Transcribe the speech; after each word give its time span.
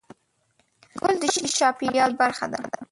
ګل 0.99 1.15
د 1.21 1.23
شین 1.33 1.47
چاپېریال 1.57 2.11
برخه 2.21 2.45
ده. 2.51 2.59